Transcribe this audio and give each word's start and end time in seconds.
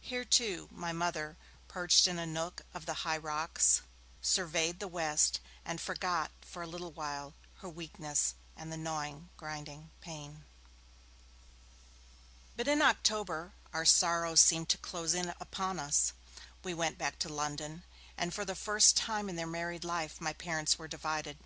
Here, 0.00 0.24
too, 0.24 0.70
my 0.72 0.94
Mother, 0.94 1.36
perched 1.68 2.08
in 2.08 2.18
a 2.18 2.24
nook 2.24 2.62
of 2.72 2.86
the 2.86 2.94
high 3.04 3.18
rocks, 3.18 3.82
surveyed 4.22 4.80
the 4.80 4.88
west, 4.88 5.40
and 5.62 5.78
forgot 5.78 6.30
for 6.40 6.62
a 6.62 6.66
little 6.66 6.90
while 6.90 7.34
her 7.56 7.68
weakness 7.68 8.32
and 8.56 8.72
the 8.72 8.78
gnawing, 8.78 9.28
grinding 9.36 9.90
pain. 10.00 10.46
But 12.56 12.66
in 12.66 12.80
October, 12.80 13.52
our 13.74 13.84
sorrows 13.84 14.40
seemed 14.40 14.70
to 14.70 14.78
close 14.78 15.12
in 15.12 15.34
upon 15.38 15.78
us. 15.78 16.14
We 16.62 16.72
went 16.72 16.96
back 16.96 17.18
to 17.18 17.28
London, 17.28 17.82
and 18.16 18.32
for 18.32 18.46
the 18.46 18.54
first 18.54 18.96
time 18.96 19.28
in 19.28 19.36
their 19.36 19.46
married 19.46 19.84
life, 19.84 20.18
my 20.18 20.32
parents 20.32 20.78
were 20.78 20.88
divided. 20.88 21.36